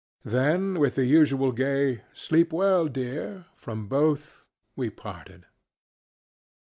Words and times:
Then 0.25 0.79
with 0.79 0.95
the 0.95 1.05
usual 1.05 1.51
gay 1.51 2.01
ŌĆ£Sleep 2.15 2.51
well, 2.51 2.87
dear! 2.87 3.45
ŌĆØ 3.53 3.55
from 3.55 3.87
both, 3.87 4.45
we 4.75 4.89
parted. 4.89 5.45